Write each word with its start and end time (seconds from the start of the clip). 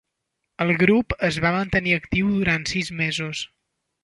El 0.63 0.71
grup 0.83 1.15
es 1.29 1.37
va 1.45 1.51
mantenir 1.57 1.93
actiu 2.01 2.33
durant 2.41 2.67
sis 2.75 2.91
mesos. 3.05 3.45